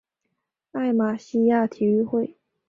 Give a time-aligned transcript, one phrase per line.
[0.71, 2.35] 艾马希亚体育会。